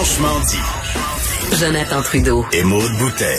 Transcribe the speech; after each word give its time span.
Franchement 0.00 0.40
dit. 0.48 1.60
Jonathan 1.60 2.00
Trudeau. 2.00 2.46
Et 2.54 2.64
Maude 2.64 2.90
Boutet. 2.98 3.36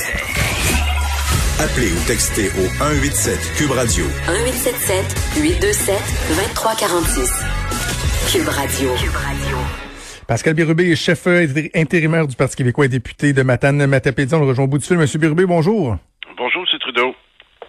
Appelez 1.58 1.92
ou 1.92 2.06
textez 2.06 2.50
au 2.50 2.70
187 2.78 3.54
Cube 3.58 3.72
Radio. 3.72 4.06
1877 4.06 5.42
827 5.42 5.96
2346. 6.30 7.34
Cube 8.32 8.48
Radio. 8.48 8.94
Cube 8.94 9.16
Radio. 9.16 9.58
Pascal 10.28 10.54
Birubé 10.54 10.92
est 10.92 10.96
chef 10.96 11.26
intérimaire 11.74 12.28
du 12.28 12.36
Parti 12.36 12.58
québécois 12.58 12.86
et 12.86 12.90
député 12.90 13.34
de 13.34 13.42
Matane 13.42 13.84
Matapédia. 13.88 14.38
On 14.38 14.42
le 14.42 14.48
rejoint 14.50 14.66
au 14.66 14.68
bout 14.68 14.78
du 14.78 14.86
fil. 14.86 14.98
Monsieur 15.00 15.18
Birubé, 15.18 15.48
bonjour. 15.48 15.98
Bonjour, 16.38 16.62
M. 16.62 16.80
Trudeau. 16.80 17.08
Euh, 17.10 17.66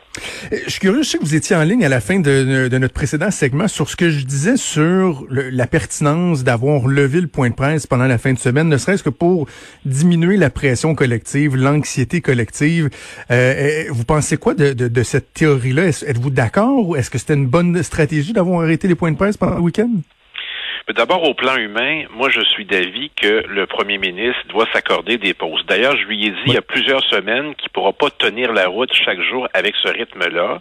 je 0.50 0.70
suis 0.70 0.80
curieux, 0.80 1.02
je 1.02 1.08
sais 1.08 1.18
que 1.18 1.24
vous 1.24 1.34
étiez 1.34 1.56
en 1.56 1.62
ligne 1.62 1.84
à 1.84 1.88
la 1.88 2.00
fin 2.00 2.20
de, 2.20 2.68
notre 2.78 2.92
précédent 2.92 3.30
segment 3.30 3.68
sur 3.68 3.88
ce 3.88 3.96
que 3.96 4.10
je 4.10 4.24
disais 4.24 4.56
sur 4.56 5.27
la 5.30 5.66
pertinence 5.66 6.45
d'avoir 6.45 6.86
levé 6.86 7.20
le 7.20 7.28
point 7.28 7.50
de 7.50 7.54
presse 7.54 7.86
pendant 7.86 8.06
la 8.06 8.18
fin 8.18 8.32
de 8.32 8.38
semaine, 8.38 8.68
ne 8.68 8.77
serait-ce 8.77 9.02
que 9.02 9.10
pour 9.10 9.48
diminuer 9.84 10.37
la 10.37 10.51
pression 10.51 10.95
collective, 10.95 11.56
l'anxiété 11.56 12.20
collective. 12.20 12.90
Euh, 13.30 13.84
euh, 13.84 13.84
vous 13.90 14.04
pensez 14.04 14.37
quoi 14.37 14.54
de, 14.54 14.73
de 14.73 15.02
cette 15.02 15.32
théorie-là? 15.32 15.88
Êtes-vous 16.06 16.30
d'accord 16.30 16.88
ou 16.88 16.96
est-ce 16.96 17.10
que 17.10 17.18
c'était 17.18 17.34
une 17.34 17.46
bonne 17.46 17.82
stratégie 17.82 18.32
d'avoir 18.32 18.62
arrêté 18.62 18.88
les 18.88 18.95
points 18.95 19.12
de 19.12 19.16
presse 19.16 19.37
pendant 19.37 19.56
le 19.56 19.62
week-end? 19.62 19.90
D'abord, 20.88 21.22
au 21.28 21.34
plan 21.34 21.56
humain, 21.56 22.04
moi, 22.10 22.28
je 22.28 22.41
suis 22.41 22.64
d'avis 22.64 23.10
que 23.10 23.45
le 23.46 23.66
premier 23.66 23.98
ministre 23.98 24.42
doit 24.48 24.66
s'accorder 24.73 25.16
des 25.16 25.32
pauses. 25.32 25.64
D'ailleurs, 25.66 25.96
je 25.96 26.04
lui 26.06 26.27
ai 26.27 26.30
dit 26.30 26.42
il 26.46 26.54
y 26.54 26.59
a 26.59 26.62
plusieurs 26.62 27.04
semaines 27.04 27.54
qu'il 27.54 27.68
ne 27.68 27.73
pourra 27.73 27.92
pas 27.92 28.10
tenir 28.10 28.52
la 28.52 28.66
route 28.66 28.92
chaque 28.92 29.20
jour 29.20 29.48
avec 29.54 29.76
ce 29.76 29.88
rythme-là. 29.88 30.60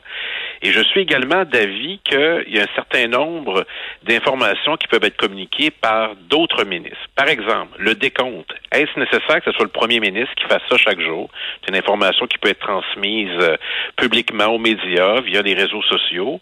Et 0.64 0.72
je 0.72 0.82
suis 0.82 1.02
également 1.02 1.44
d'avis 1.44 2.00
qu'il 2.04 2.46
y 2.48 2.60
a 2.60 2.64
un 2.64 2.76
certain 2.76 3.08
nombre 3.08 3.66
d'informations 4.04 4.78
qui 4.78 4.88
peuvent 4.88 5.04
être 5.04 5.18
communiquées 5.18 5.72
par 5.72 6.16
d'autres 6.16 6.66
ministres. 6.66 7.10
Par 7.16 7.28
exemple, 7.28 7.76
le 7.80 7.96
décompte. 7.96 8.54
Est-ce 8.72 9.00
nécessaire 9.00 9.42
que 9.44 9.52
ce 9.52 9.52
soit 9.52 9.66
le 9.66 9.72
premier 9.72 10.00
ministre 10.00 10.34
qui 10.36 10.44
fasse 10.46 10.62
ça 10.70 10.78
chaque 10.78 11.02
jour? 11.02 11.30
C'est 11.62 11.72
une 11.72 11.78
information 11.78 12.28
qui 12.28 12.38
peut 12.38 12.50
être 12.50 12.60
transmise 12.60 13.36
euh, 13.42 13.58
publiquement 13.98 14.48
aux 14.48 14.60
médias, 14.60 15.22
via 15.22 15.42
les 15.42 15.56
réseaux 15.56 15.82
sociaux. 15.82 16.40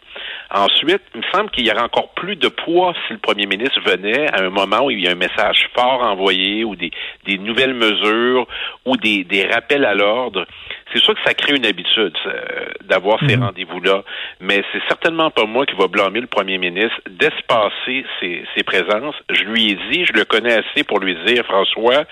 Ensuite, 0.50 1.02
il 1.14 1.20
me 1.20 1.26
semble 1.32 1.50
qu'il 1.50 1.66
y 1.66 1.70
aurait 1.70 1.80
encore 1.80 2.10
plus 2.10 2.36
de 2.36 2.48
poids 2.48 2.92
si 3.06 3.14
le 3.14 3.18
premier 3.20 3.46
ministre 3.46 3.80
venait 3.84 4.30
à 4.32 4.42
un 4.42 4.50
moment 4.50 4.84
où 4.84 4.90
il 4.90 5.00
y 5.00 5.08
a 5.08 5.12
un 5.12 5.14
message 5.14 5.68
fort 5.74 6.02
envoyé 6.02 6.64
ou 6.64 6.76
des, 6.76 6.90
nouvelles 7.38 7.74
mesures 7.74 8.46
ou 8.84 8.96
des 8.96 9.48
rappels 9.50 9.84
à 9.84 9.94
l'ordre 9.94 10.46
c'est 10.92 11.02
sûr 11.02 11.14
que 11.14 11.20
ça 11.24 11.34
crée 11.34 11.54
une 11.54 11.66
habitude 11.66 12.16
euh, 12.26 12.66
d'avoir 12.84 13.18
ces 13.26 13.36
mhm. 13.36 13.44
rendez-vous-là, 13.44 14.02
mais 14.40 14.62
c'est 14.72 14.82
certainement 14.88 15.30
pas 15.30 15.44
moi 15.44 15.66
qui 15.66 15.74
va 15.76 15.86
blâmer 15.86 16.20
le 16.20 16.26
premier 16.26 16.58
ministre 16.58 17.00
d'espacer 17.08 18.04
ses, 18.20 18.44
ses 18.56 18.62
présences. 18.62 19.14
Je 19.30 19.44
lui 19.44 19.70
ai 19.70 19.78
dit, 19.90 20.04
je 20.04 20.12
le 20.12 20.24
connais 20.24 20.54
assez 20.54 20.84
pour 20.84 21.00
lui 21.00 21.16
dire, 21.26 21.44
François, 21.44 22.04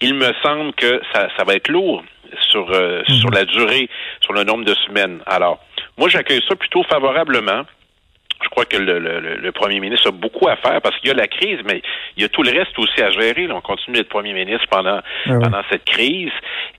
il 0.00 0.14
me 0.14 0.32
semble 0.42 0.72
que 0.74 1.00
ça, 1.12 1.28
ça 1.36 1.44
va 1.44 1.54
être 1.54 1.68
lourd 1.68 2.02
sur, 2.50 2.70
euh, 2.72 3.02
mhm. 3.08 3.14
sur 3.14 3.30
la 3.30 3.44
durée, 3.44 3.88
sur 4.20 4.32
le 4.32 4.44
nombre 4.44 4.64
de 4.64 4.74
semaines. 4.86 5.20
Alors, 5.26 5.60
moi, 5.96 6.08
j'accueille 6.08 6.42
ça 6.48 6.56
plutôt 6.56 6.82
favorablement 6.84 7.64
je 8.46 8.50
crois 8.50 8.64
que 8.64 8.76
le, 8.76 9.00
le, 9.00 9.18
le, 9.18 9.52
premier 9.52 9.80
ministre 9.80 10.08
a 10.08 10.12
beaucoup 10.12 10.48
à 10.48 10.54
faire 10.56 10.80
parce 10.80 10.96
qu'il 10.98 11.08
y 11.08 11.10
a 11.10 11.14
la 11.14 11.26
crise, 11.26 11.58
mais 11.64 11.82
il 12.16 12.22
y 12.22 12.24
a 12.24 12.28
tout 12.28 12.44
le 12.44 12.50
reste 12.50 12.78
aussi 12.78 13.02
à 13.02 13.10
gérer. 13.10 13.50
on 13.50 13.60
continue 13.60 13.96
d'être 13.96 14.08
premier 14.08 14.32
ministre 14.32 14.66
pendant 14.70 15.00
ah 15.00 15.30
pendant 15.42 15.62
cette 15.70 15.84
crise 15.84 16.30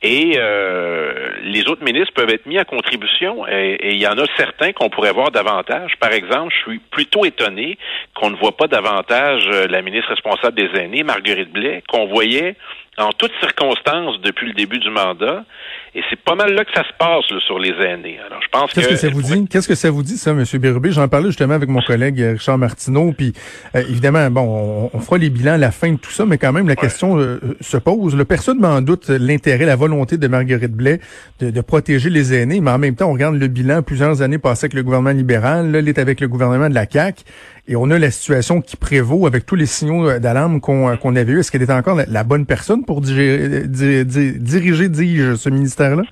et 0.01 0.35
euh, 0.37 1.31
les 1.41 1.67
autres 1.67 1.83
ministres 1.83 2.13
peuvent 2.13 2.29
être 2.29 2.45
mis 2.45 2.57
à 2.57 2.63
contribution 2.63 3.45
et, 3.47 3.95
il 3.95 4.01
y 4.01 4.07
en 4.07 4.17
a 4.17 4.25
certains 4.37 4.71
qu'on 4.71 4.89
pourrait 4.89 5.11
voir 5.11 5.31
davantage. 5.31 5.91
Par 5.99 6.13
exemple, 6.13 6.53
je 6.53 6.71
suis 6.71 6.79
plutôt 6.79 7.25
étonné 7.25 7.77
qu'on 8.15 8.29
ne 8.29 8.37
voit 8.37 8.55
pas 8.55 8.67
davantage 8.67 9.43
euh, 9.51 9.67
la 9.67 9.81
ministre 9.81 10.09
responsable 10.09 10.55
des 10.55 10.79
aînés, 10.79 11.03
Marguerite 11.03 11.51
Blais, 11.51 11.83
qu'on 11.89 12.05
voyait 12.05 12.55
en 12.97 13.11
toutes 13.11 13.31
circonstances 13.39 14.19
depuis 14.21 14.47
le 14.47 14.53
début 14.53 14.79
du 14.79 14.89
mandat. 14.89 15.45
Et 15.93 16.01
c'est 16.09 16.19
pas 16.19 16.35
mal 16.35 16.53
là 16.53 16.65
que 16.65 16.71
ça 16.73 16.83
se 16.83 16.93
passe 16.97 17.25
sur 17.45 17.59
les 17.59 17.69
aînés. 17.69 18.19
Alors, 18.25 18.39
je 18.41 18.47
pense 18.49 18.71
Qu'est-ce 18.71 18.89
que, 18.89 18.95
ça 18.95 19.09
vous 19.09 19.21
dit? 19.21 19.47
Qu'est-ce 19.47 19.67
que 19.67 19.75
ça 19.75 19.89
vous 19.89 20.03
dit 20.03 20.17
ça, 20.17 20.33
Monsieur 20.33 20.59
Bérubé? 20.59 20.91
J'en 20.91 21.07
parlais 21.07 21.27
justement 21.27 21.53
avec 21.53 21.69
mon 21.69 21.81
collègue 21.81 22.21
euh, 22.21 22.33
Richard 22.33 22.57
Martineau. 22.57 23.13
Puis 23.17 23.33
euh, 23.75 23.81
évidemment, 23.89 24.29
bon, 24.29 24.89
on, 24.93 24.99
fera 24.99 25.17
les 25.17 25.29
bilans 25.29 25.53
à 25.53 25.57
la 25.57 25.71
fin 25.71 25.91
de 25.91 25.97
tout 25.97 26.11
ça, 26.11 26.25
mais 26.25 26.37
quand 26.37 26.51
même 26.53 26.67
la 26.67 26.75
question 26.75 27.17
euh, 27.17 27.39
se 27.61 27.77
pose. 27.77 28.15
Le 28.15 28.25
personne 28.25 28.59
m'en 28.59 28.81
doute 28.81 29.09
l'intérêt, 29.09 29.65
la 29.65 29.75
volonté 29.75 30.17
de 30.17 30.27
Marguerite 30.27 30.73
Blais 30.73 30.99
de, 31.39 31.49
de, 31.49 31.61
protéger 31.61 32.09
les 32.09 32.33
aînés, 32.33 32.61
mais 32.61 32.71
en 32.71 32.79
même 32.79 32.95
temps, 32.95 33.09
on 33.09 33.13
regarde 33.13 33.35
le 33.35 33.47
bilan 33.47 33.81
plusieurs 33.81 34.21
années 34.21 34.39
passées 34.39 34.65
avec 34.65 34.73
le 34.73 34.83
gouvernement 34.83 35.11
libéral. 35.11 35.71
Là, 35.71 35.79
il 35.79 35.89
est 35.89 35.99
avec 35.99 36.19
le 36.19 36.27
gouvernement 36.27 36.69
de 36.69 36.75
la 36.75 36.87
CAQ. 36.89 37.23
Et 37.69 37.75
on 37.75 37.91
a 37.91 37.99
la 37.99 38.11
situation 38.11 38.61
qui 38.61 38.77
prévaut 38.77 39.27
avec 39.27 39.45
tous 39.45 39.55
les 39.55 39.65
signaux 39.65 40.19
d'alarme 40.19 40.61
qu'on 40.61 40.95
qu'on 40.95 41.15
avait 41.17 41.33
eu. 41.33 41.39
Est-ce 41.39 41.51
qu'elle 41.51 41.63
est 41.63 41.71
encore 41.71 41.99
la, 42.07 42.23
bonne 42.23 42.45
personne? 42.45 42.85
Pour 42.87 43.01
diriger, 43.01 43.67
diriger, 43.67 44.89
diriger 44.89 45.35
ce 45.35 45.49
ministère-là? 45.49 46.03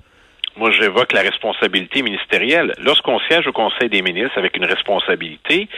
Moi 0.56 0.70
j'évoque 0.70 1.12
la 1.12 1.22
responsabilité 1.22 2.02
ministérielle. 2.02 2.72
Lorsqu'on 2.78 3.18
siège 3.20 3.46
au 3.46 3.52
Conseil 3.52 3.88
des 3.88 4.02
ministres 4.02 4.38
avec 4.38 4.56
une 4.56 4.64
responsabilité, 4.64 5.68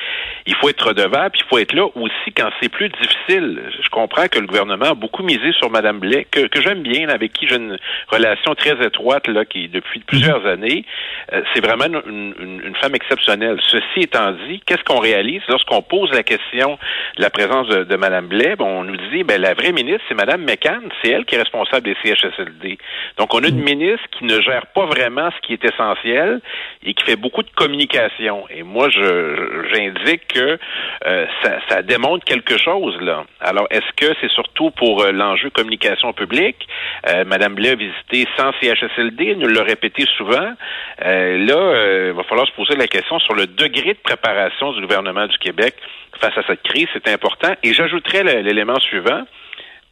il 0.47 0.55
faut 0.57 0.69
être 0.69 0.89
redevable, 0.89 1.31
puis 1.33 1.43
il 1.45 1.49
faut 1.49 1.59
être 1.59 1.75
là 1.75 1.87
aussi 1.95 2.33
quand 2.37 2.49
c'est 2.61 2.69
plus 2.69 2.89
difficile. 2.89 3.63
Je 3.83 3.89
comprends 3.91 4.29
que 4.29 4.39
le 4.39 4.47
gouvernement 4.47 4.87
a 4.87 4.95
beaucoup 4.95 5.23
misé 5.23 5.53
sur 5.53 5.71
Mme 5.71 5.99
Blais, 5.99 6.27
que, 6.31 6.47
que 6.47 6.61
j'aime 6.61 6.83
bien, 6.83 7.09
avec 7.09 7.33
qui 7.33 7.47
j'ai 7.49 7.57
une 7.57 7.79
relation 8.09 8.55
très 8.55 8.81
étroite 8.85 9.27
là, 9.29 9.45
qui 9.45 9.69
depuis 9.69 10.01
plusieurs 10.01 10.41
mhm. 10.41 10.47
années. 10.47 10.85
Euh, 11.33 11.43
c'est 11.53 11.65
vraiment 11.65 11.87
une, 11.87 12.35
une, 12.41 12.61
une, 12.67 12.77
femme 12.77 12.95
exceptionnelle. 12.95 13.59
Ceci 13.67 14.01
étant 14.01 14.33
dit, 14.49 14.61
qu'est-ce 14.67 14.85
qu'on 14.85 15.01
réalise 15.01 15.43
lorsqu'on 15.49 15.83
pose 15.83 16.11
la 16.13 16.23
question 16.23 16.79
de 17.17 17.23
la 17.23 17.31
présence 17.31 17.69
de, 17.69 17.85
de 17.85 17.97
Mme 17.97 18.29
Blais? 18.29 18.57
Bon, 18.57 18.81
on 18.81 18.85
nous 18.85 18.97
dit, 19.11 19.25
ben 19.25 19.41
la 19.41 19.55
vraie 19.55 19.73
ministre, 19.73 20.03
c'est 20.09 20.15
Mme 20.15 20.45
McCann, 20.45 20.89
c'est 21.03 21.11
elle 21.11 21.25
qui 21.25 21.35
est 21.35 21.39
responsable 21.39 21.83
des 21.83 21.97
CHSLD. 22.03 22.79
Donc 23.17 23.35
on 23.35 23.43
a 23.43 23.49
une 23.49 23.59
mhm. 23.59 23.65
ministre 23.65 24.07
qui 24.17 24.25
ne 24.25 24.41
gère 24.41 24.67
pas 24.75 24.87
vraiment 24.87 25.31
ce 25.31 25.47
qui 25.47 25.53
est 25.53 25.65
essentiel 25.65 26.41
et 26.85 26.95
qui 26.95 27.05
fait 27.05 27.17
beaucoup 27.17 27.43
de 27.43 27.51
communication. 27.51 28.45
Et 28.51 28.63
moi, 28.63 28.89
je 28.89 29.67
j'indique 29.73 30.29
que 30.29 30.59
euh, 31.07 31.27
ça, 31.43 31.59
ça, 31.69 31.83
démontre 31.83 32.25
quelque 32.25 32.57
chose 32.59 32.97
là. 33.01 33.25
Alors, 33.41 33.67
est-ce 33.71 33.93
que 33.97 34.15
c'est 34.21 34.31
surtout 34.31 34.71
pour 34.71 35.03
euh, 35.03 35.13
l'enjeu 35.13 35.51
communication 35.51 36.13
publique? 36.13 36.69
Euh, 37.09 37.25
Madame 37.25 37.55
Blais 37.55 37.71
a 37.71 37.75
visité 37.75 38.27
100 38.37 38.53
CHSLD, 38.61 39.37
nous 39.37 39.49
l'a 39.49 39.63
répété 39.63 40.05
souvent. 40.17 40.55
là, 41.01 42.09
il 42.09 42.13
va 42.13 42.23
falloir 42.25 42.47
se 42.47 42.53
poser 42.53 42.77
la 42.77 42.87
question 42.87 43.19
sur 43.19 43.35
le 43.35 43.47
degré 43.47 43.95
de 43.95 43.99
préparation 44.03 44.73
du 44.73 44.81
gouvernement 44.81 45.27
du 45.27 45.39
Québec 45.39 45.75
face 46.21 46.37
à 46.37 46.43
cette 46.47 46.63
crise. 46.63 46.87
C'est 46.93 47.09
important. 47.09 47.55
Et 47.63 47.73
j'ajouterais 47.73 48.23
l'élément 48.43 48.79
suivant 48.81 49.25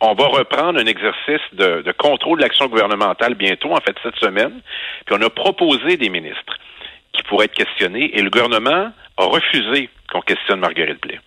on 0.00 0.14
va 0.14 0.26
reprendre 0.26 0.78
un 0.78 0.86
exercice 0.86 1.40
de, 1.52 1.92
contrôle 1.92 2.38
de 2.38 2.42
l'action 2.42 2.66
gouvernementale 2.66 3.34
bientôt, 3.34 3.72
en 3.72 3.80
fait, 3.80 3.96
cette 4.02 4.16
semaine. 4.16 4.60
Puis 5.06 5.16
on 5.18 5.22
a 5.22 5.30
proposé 5.30 5.96
des 5.96 6.10
ministres 6.10 6.58
qui 7.12 7.22
pourraient 7.22 7.46
être 7.46 7.54
questionnés 7.54 8.16
et 8.16 8.22
le 8.22 8.30
gouvernement 8.30 8.92
a 9.16 9.24
refusé 9.24 9.88
qu'on 10.12 10.20
questionne 10.20 10.60
Marguerite 10.60 11.00
Blais. 11.00 11.20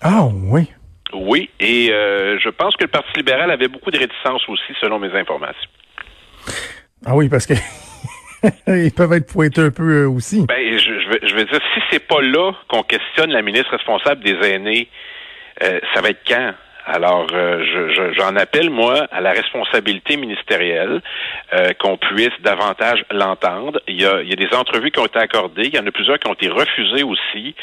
Ah 0.00 0.24
oui. 0.24 0.70
Oui, 1.12 1.50
et 1.60 1.90
euh, 1.90 2.38
je 2.38 2.48
pense 2.48 2.76
que 2.76 2.84
le 2.84 2.90
Parti 2.90 3.10
libéral 3.16 3.50
avait 3.50 3.68
beaucoup 3.68 3.90
de 3.90 3.98
réticence 3.98 4.42
aussi, 4.48 4.72
selon 4.80 4.98
mes 4.98 5.12
informations. 5.16 5.70
Ah 7.04 7.14
oui, 7.14 7.28
parce 7.28 7.46
que 7.46 7.54
ils 8.66 8.92
peuvent 8.92 9.12
être 9.12 9.32
pointés 9.32 9.60
un 9.60 9.70
peu 9.70 10.04
euh, 10.04 10.08
aussi. 10.08 10.44
Ben, 10.46 10.78
je, 10.78 11.34
veux, 11.34 11.44
dire, 11.44 11.60
si 11.74 11.80
c'est 11.90 12.06
pas 12.06 12.20
là 12.20 12.52
qu'on 12.68 12.82
questionne 12.82 13.30
la 13.30 13.42
ministre 13.42 13.70
responsable 13.70 14.22
des 14.24 14.36
aînés, 14.48 14.88
euh, 15.62 15.78
ça 15.94 16.00
va 16.00 16.10
être 16.10 16.22
quand? 16.26 16.54
Alors, 16.86 17.26
euh, 17.32 18.12
j'en 18.16 18.36
appelle, 18.36 18.70
moi, 18.70 19.08
à 19.10 19.20
la 19.20 19.32
responsabilité 19.32 20.16
ministérielle, 20.16 21.02
euh, 21.52 21.72
qu'on 21.80 21.96
puisse 21.96 22.30
davantage 22.42 23.04
l'entendre. 23.10 23.80
Il 23.88 24.00
y, 24.00 24.06
a, 24.06 24.22
il 24.22 24.28
y 24.28 24.32
a 24.32 24.36
des 24.36 24.54
entrevues 24.56 24.92
qui 24.92 25.00
ont 25.00 25.06
été 25.06 25.18
accordées, 25.18 25.66
il 25.66 25.74
y 25.74 25.78
en 25.80 25.86
a 25.86 25.90
plusieurs 25.90 26.20
qui 26.20 26.28
ont 26.28 26.34
été 26.34 26.48
refusées 26.48 27.02
aussi. 27.02 27.56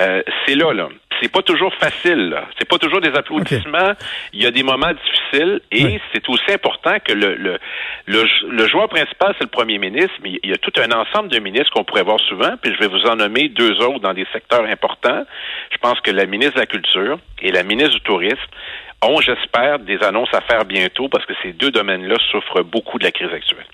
Euh, 0.00 0.22
c'est 0.44 0.56
là, 0.56 0.72
là 0.72 0.88
c'est 1.20 1.30
pas 1.30 1.42
toujours 1.42 1.72
facile. 1.74 2.36
C'est 2.58 2.68
pas 2.68 2.78
toujours 2.78 3.00
des 3.00 3.12
applaudissements. 3.14 3.92
Il 4.32 4.42
y 4.42 4.46
a 4.46 4.50
des 4.50 4.62
moments 4.62 4.92
difficiles 4.92 5.60
et 5.70 6.00
c'est 6.12 6.28
aussi 6.28 6.52
important 6.52 6.96
que 7.04 7.12
le, 7.12 7.34
le, 7.34 7.58
le, 8.06 8.68
joueur 8.68 8.88
principal, 8.88 9.34
c'est 9.38 9.44
le 9.44 9.50
premier 9.50 9.78
ministre, 9.78 10.14
mais 10.22 10.38
il 10.42 10.50
y 10.50 10.52
a 10.52 10.58
tout 10.58 10.72
un 10.76 10.90
ensemble 10.92 11.28
de 11.28 11.38
ministres 11.38 11.72
qu'on 11.72 11.84
pourrait 11.84 12.02
voir 12.02 12.20
souvent, 12.20 12.54
puis 12.60 12.72
je 12.74 12.78
vais 12.78 12.88
vous 12.88 13.06
en 13.06 13.16
nommer 13.16 13.48
deux 13.48 13.80
autres 13.80 14.00
dans 14.00 14.14
des 14.14 14.26
secteurs 14.32 14.64
importants. 14.64 15.24
Je 15.70 15.78
pense 15.78 16.00
que 16.00 16.10
la 16.10 16.26
ministre 16.26 16.54
de 16.54 16.60
la 16.60 16.66
Culture 16.66 17.18
et 17.42 17.52
la 17.52 17.62
ministre 17.62 17.94
du 17.94 18.00
Tourisme 18.00 18.38
ont, 19.02 19.20
j'espère, 19.20 19.78
des 19.80 20.02
annonces 20.02 20.32
à 20.32 20.40
faire 20.40 20.64
bientôt 20.64 21.08
parce 21.08 21.26
que 21.26 21.34
ces 21.42 21.52
deux 21.52 21.70
domaines-là 21.70 22.16
souffrent 22.30 22.62
beaucoup 22.62 22.98
de 22.98 23.04
la 23.04 23.12
crise 23.12 23.32
actuelle. 23.32 23.66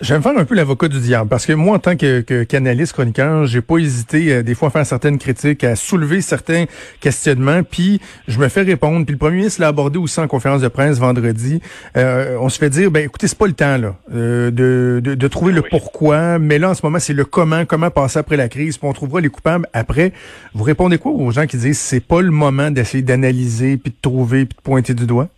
J'aime 0.00 0.22
faire 0.22 0.36
un 0.36 0.44
peu 0.44 0.56
l'avocat 0.56 0.88
du 0.88 0.98
diable 0.98 1.28
parce 1.30 1.46
que 1.46 1.52
moi, 1.52 1.76
en 1.76 1.78
tant 1.78 1.96
que, 1.96 2.20
que 2.20 2.42
canaliste 2.42 2.94
chroniqueur, 2.94 3.46
j'ai 3.46 3.60
pas 3.60 3.78
hésité 3.78 4.32
euh, 4.32 4.42
des 4.42 4.56
fois 4.56 4.68
à 4.68 4.70
faire 4.72 4.84
certaines 4.84 5.18
critiques, 5.18 5.62
à 5.62 5.76
soulever 5.76 6.20
certains 6.20 6.64
questionnements, 6.98 7.62
puis 7.62 8.00
je 8.26 8.40
me 8.40 8.48
fais 8.48 8.62
répondre. 8.62 9.06
Puis 9.06 9.12
le 9.12 9.18
premier 9.18 9.36
ministre 9.36 9.60
l'a 9.60 9.68
abordé 9.68 9.98
aussi 9.98 10.18
en 10.18 10.26
conférence 10.26 10.60
de 10.62 10.68
presse 10.68 10.98
vendredi. 10.98 11.60
Euh, 11.96 12.36
on 12.40 12.48
se 12.48 12.58
fait 12.58 12.70
dire, 12.70 12.90
ben 12.90 13.04
écoutez, 13.04 13.28
c'est 13.28 13.38
pas 13.38 13.46
le 13.46 13.52
temps 13.52 13.78
là 13.78 13.94
euh, 14.12 14.50
de, 14.50 15.00
de, 15.02 15.14
de, 15.14 15.28
trouver 15.28 15.52
le 15.52 15.62
pourquoi, 15.62 16.40
mais 16.40 16.58
là 16.58 16.70
en 16.70 16.74
ce 16.74 16.84
moment 16.84 16.98
c'est 16.98 17.14
le 17.14 17.24
comment, 17.24 17.64
comment 17.64 17.90
passer 17.90 18.18
après 18.18 18.36
la 18.36 18.48
crise, 18.48 18.78
puis 18.78 18.88
on 18.88 18.92
trouvera 18.92 19.20
les 19.20 19.28
coupables 19.28 19.68
après. 19.72 20.12
Vous 20.54 20.64
répondez 20.64 20.98
quoi 20.98 21.12
aux 21.12 21.30
gens 21.30 21.46
qui 21.46 21.56
disent 21.56 21.78
c'est 21.78 22.00
pas 22.00 22.20
le 22.20 22.32
moment 22.32 22.72
d'essayer 22.72 23.04
d'analyser 23.04 23.76
puis 23.76 23.92
de 23.92 23.96
trouver 24.02 24.44
puis 24.44 24.56
de 24.56 24.62
pointer 24.62 24.92
du 24.92 25.06
doigt? 25.06 25.28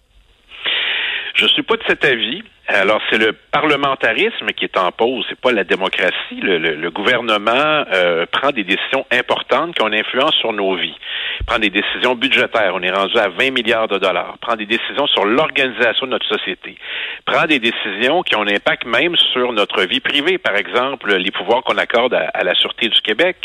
Pas 1.66 1.76
de 1.76 1.82
cet 1.86 2.04
avis. 2.04 2.42
Alors, 2.68 3.00
c'est 3.10 3.18
le 3.18 3.32
parlementarisme 3.52 4.48
qui 4.48 4.64
est 4.64 4.76
en 4.76 4.90
pause, 4.90 5.24
c'est 5.28 5.38
pas 5.38 5.52
la 5.52 5.62
démocratie. 5.62 6.40
Le, 6.40 6.90
gouvernement 6.90 7.84
euh, 7.92 8.26
prend 8.26 8.50
des 8.50 8.64
décisions 8.64 9.06
importantes 9.12 9.74
qui 9.76 9.82
ont 9.82 9.88
une 9.88 9.94
influence 9.94 10.34
sur 10.34 10.52
nos 10.52 10.74
vies. 10.74 10.96
Il 11.40 11.46
prend 11.46 11.58
des 11.60 11.70
décisions 11.70 12.16
budgétaires, 12.16 12.72
on 12.74 12.82
est 12.82 12.90
rendu 12.90 13.16
à 13.18 13.28
20 13.28 13.52
milliards 13.52 13.86
de 13.86 13.98
dollars. 13.98 14.36
prend 14.40 14.56
des 14.56 14.66
décisions 14.66 15.06
sur 15.06 15.24
l'organisation 15.24 16.06
de 16.06 16.12
notre 16.12 16.26
société. 16.26 16.76
prend 17.24 17.44
des 17.44 17.60
décisions 17.60 18.22
qui 18.22 18.34
ont 18.34 18.42
un 18.42 18.48
impact 18.48 18.84
même 18.84 19.14
sur 19.32 19.52
notre 19.52 19.82
vie 19.82 20.00
privée, 20.00 20.38
par 20.38 20.56
exemple, 20.56 21.14
les 21.14 21.30
pouvoirs 21.30 21.62
qu'on 21.62 21.78
accorde 21.78 22.14
à 22.14 22.42
la 22.42 22.54
Sûreté 22.54 22.88
du 22.88 23.00
Québec. 23.00 23.36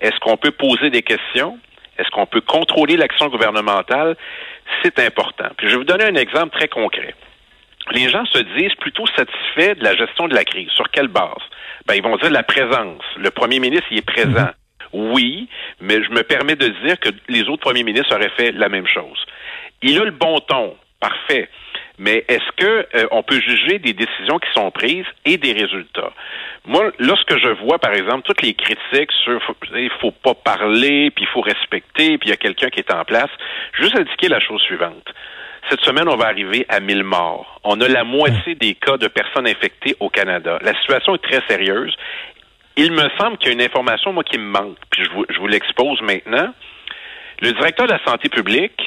Est-ce 0.00 0.18
qu'on 0.20 0.36
peut 0.36 0.52
poser 0.52 0.90
des 0.90 1.02
questions? 1.02 1.58
Est-ce 1.98 2.10
qu'on 2.10 2.26
peut 2.26 2.40
contrôler 2.40 2.96
l'action 2.96 3.28
gouvernementale? 3.28 4.16
C'est 4.82 4.98
important. 4.98 5.48
Puis 5.56 5.68
je 5.68 5.72
vais 5.72 5.78
vous 5.78 5.84
donner 5.84 6.04
un 6.04 6.14
exemple 6.14 6.56
très 6.56 6.68
concret. 6.68 7.14
Les 7.92 8.08
gens 8.08 8.24
se 8.26 8.38
disent 8.58 8.74
plutôt 8.76 9.06
satisfaits 9.08 9.78
de 9.78 9.84
la 9.84 9.94
gestion 9.94 10.26
de 10.28 10.34
la 10.34 10.44
crise. 10.44 10.70
Sur 10.70 10.90
quelle 10.90 11.08
base? 11.08 11.42
Ben, 11.86 11.94
ils 11.94 12.02
vont 12.02 12.16
dire 12.16 12.30
la 12.30 12.42
présence. 12.42 13.02
Le 13.18 13.30
premier 13.30 13.60
ministre, 13.60 13.86
il 13.90 13.98
est 13.98 14.06
présent. 14.06 14.48
Mhm. 14.92 15.12
Oui, 15.12 15.48
mais 15.80 16.02
je 16.02 16.10
me 16.10 16.22
permets 16.22 16.56
de 16.56 16.68
dire 16.84 16.98
que 17.00 17.10
les 17.28 17.42
autres 17.42 17.62
premiers 17.62 17.82
ministres 17.82 18.14
auraient 18.14 18.32
fait 18.36 18.52
la 18.52 18.68
même 18.68 18.86
chose. 18.86 19.18
Il 19.82 20.00
a 20.00 20.04
le 20.04 20.12
bon 20.12 20.38
ton. 20.40 20.76
Parfait. 21.00 21.50
Mais 21.98 22.24
est-ce 22.28 22.50
que 22.56 22.86
euh, 22.96 23.06
on 23.12 23.22
peut 23.22 23.40
juger 23.40 23.78
des 23.78 23.92
décisions 23.92 24.38
qui 24.38 24.50
sont 24.52 24.70
prises 24.70 25.06
et 25.24 25.36
des 25.36 25.52
résultats? 25.52 26.12
Moi, 26.66 26.90
lorsque 26.98 27.38
je 27.38 27.48
vois, 27.64 27.78
par 27.78 27.92
exemple, 27.92 28.22
toutes 28.22 28.42
les 28.42 28.54
critiques 28.54 29.12
sur 29.22 29.40
il 29.76 29.90
faut 30.00 30.10
pas 30.10 30.34
parler, 30.34 31.10
puis 31.10 31.24
il 31.24 31.28
faut 31.28 31.40
respecter, 31.40 32.18
puis 32.18 32.28
il 32.28 32.30
y 32.30 32.32
a 32.32 32.36
quelqu'un 32.36 32.68
qui 32.68 32.80
est 32.80 32.92
en 32.92 33.04
place, 33.04 33.30
juste 33.74 33.96
indiquer 33.96 34.28
la 34.28 34.40
chose 34.40 34.60
suivante. 34.62 35.12
Cette 35.70 35.80
semaine, 35.80 36.08
on 36.08 36.16
va 36.16 36.26
arriver 36.26 36.66
à 36.68 36.80
1000 36.80 37.04
morts. 37.04 37.60
On 37.64 37.80
a 37.80 37.88
la 37.88 38.04
moitié 38.04 38.54
des 38.54 38.74
cas 38.74 38.98
de 38.98 39.08
personnes 39.08 39.46
infectées 39.46 39.96
au 40.00 40.10
Canada. 40.10 40.58
La 40.62 40.74
situation 40.80 41.14
est 41.14 41.22
très 41.22 41.40
sérieuse. 41.48 41.94
Il 42.76 42.92
me 42.92 43.08
semble 43.18 43.38
qu'il 43.38 43.48
y 43.48 43.50
a 43.50 43.54
une 43.54 43.62
information, 43.62 44.12
moi, 44.12 44.24
qui 44.24 44.36
me 44.36 44.50
manque, 44.50 44.76
puis 44.90 45.04
je 45.04 45.10
vous, 45.10 45.24
je 45.30 45.38
vous 45.38 45.46
l'expose 45.46 46.02
maintenant. 46.02 46.52
Le 47.40 47.52
directeur 47.52 47.86
de 47.86 47.92
la 47.92 48.04
santé 48.04 48.28
publique, 48.28 48.80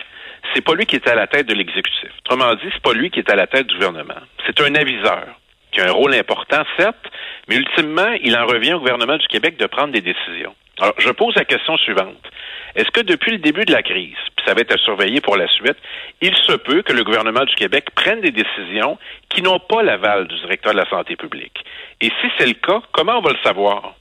c'est 0.53 0.61
pas 0.61 0.73
lui 0.73 0.85
qui 0.85 0.95
est 0.95 1.07
à 1.07 1.15
la 1.15 1.27
tête 1.27 1.47
de 1.47 1.53
l'exécutif. 1.53 2.09
Autrement 2.25 2.53
dit, 2.55 2.69
c'est 2.73 2.81
pas 2.81 2.93
lui 2.93 3.09
qui 3.09 3.19
est 3.19 3.29
à 3.29 3.35
la 3.35 3.47
tête 3.47 3.67
du 3.67 3.75
gouvernement. 3.75 4.21
C'est 4.45 4.59
un 4.61 4.75
aviseur 4.75 5.25
qui 5.71 5.81
a 5.81 5.89
un 5.89 5.91
rôle 5.91 6.13
important, 6.15 6.63
certes, 6.77 7.11
mais 7.47 7.55
ultimement, 7.55 8.11
il 8.23 8.35
en 8.35 8.45
revient 8.45 8.73
au 8.73 8.79
gouvernement 8.79 9.17
du 9.17 9.27
Québec 9.27 9.57
de 9.57 9.65
prendre 9.65 9.93
des 9.93 10.01
décisions. 10.01 10.55
Alors, 10.79 10.93
je 10.99 11.09
pose 11.09 11.35
la 11.35 11.45
question 11.45 11.75
suivante. 11.77 12.31
Est-ce 12.75 12.91
que 12.91 13.01
depuis 13.01 13.31
le 13.31 13.39
début 13.39 13.65
de 13.65 13.71
la 13.71 13.81
crise, 13.81 14.15
puis 14.35 14.45
ça 14.45 14.53
va 14.53 14.61
être 14.61 14.75
à 14.75 14.77
surveiller 14.77 15.21
pour 15.21 15.35
la 15.35 15.47
suite, 15.47 15.77
il 16.21 16.35
se 16.35 16.53
peut 16.53 16.83
que 16.83 16.93
le 16.93 17.03
gouvernement 17.03 17.45
du 17.45 17.55
Québec 17.55 17.87
prenne 17.95 18.21
des 18.21 18.31
décisions 18.31 18.99
qui 19.29 19.41
n'ont 19.41 19.59
pas 19.59 19.81
l'aval 19.81 20.27
du 20.27 20.35
directeur 20.35 20.73
de 20.73 20.77
la 20.77 20.89
santé 20.89 21.15
publique? 21.15 21.63
Et 22.01 22.11
si 22.21 22.27
c'est 22.37 22.45
le 22.45 22.53
cas, 22.53 22.81
comment 22.91 23.17
on 23.17 23.21
va 23.21 23.31
le 23.31 23.39
savoir? 23.43 23.95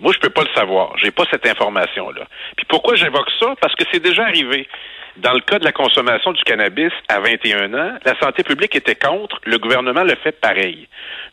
Moi, 0.00 0.12
je 0.12 0.18
peux 0.20 0.30
pas 0.30 0.42
le 0.42 0.54
savoir. 0.54 0.96
J'ai 0.98 1.10
pas 1.10 1.24
cette 1.30 1.46
information-là. 1.46 2.22
Puis 2.56 2.66
pourquoi 2.68 2.94
j'évoque 2.94 3.30
ça? 3.40 3.54
Parce 3.60 3.74
que 3.74 3.84
c'est 3.92 4.02
déjà 4.02 4.24
arrivé. 4.24 4.68
Dans 5.16 5.32
le 5.32 5.40
cas 5.40 5.58
de 5.58 5.64
la 5.64 5.72
consommation 5.72 6.32
du 6.32 6.42
cannabis 6.44 6.92
à 7.08 7.18
21 7.18 7.74
ans, 7.74 7.98
la 8.04 8.18
santé 8.20 8.44
publique 8.44 8.76
était 8.76 8.94
contre, 8.94 9.40
le 9.44 9.58
gouvernement 9.58 10.04
le 10.04 10.14
fait 10.22 10.40
pareil. 10.40 10.86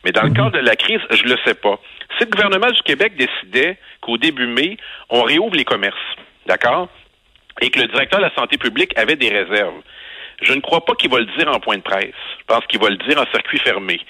Mais 0.04 0.10
dans 0.10 0.22
le 0.22 0.30
mhm. 0.30 0.36
cadre 0.36 0.50
de 0.50 0.58
la 0.58 0.74
crise, 0.74 1.00
je 1.10 1.22
le 1.22 1.36
sais 1.44 1.54
pas. 1.54 1.78
Si 2.18 2.24
le 2.24 2.30
gouvernement 2.30 2.70
du 2.70 2.82
Québec 2.82 3.12
décidait 3.16 3.78
qu'au 4.00 4.18
début 4.18 4.48
mai, 4.48 4.76
on 5.08 5.22
réouvre 5.22 5.54
les 5.54 5.64
commerces, 5.64 5.96
d'accord? 6.46 6.88
Et 7.60 7.70
que 7.70 7.78
le 7.78 7.86
directeur 7.86 8.18
de 8.18 8.24
la 8.24 8.34
santé 8.34 8.58
publique 8.58 8.92
avait 8.98 9.16
des 9.16 9.28
réserves. 9.28 9.80
Je 10.42 10.52
ne 10.52 10.60
crois 10.60 10.84
pas 10.84 10.94
qu'il 10.94 11.10
va 11.10 11.18
le 11.18 11.26
dire 11.38 11.48
en 11.48 11.60
point 11.60 11.76
de 11.76 11.82
presse. 11.82 12.14
Je 12.38 12.44
pense 12.46 12.64
qu'il 12.66 12.80
va 12.80 12.90
le 12.90 12.96
dire 12.96 13.18
en 13.18 13.26
circuit 13.32 13.58
fermé. 13.58 14.00